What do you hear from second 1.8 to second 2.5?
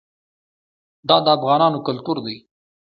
کلتور دی.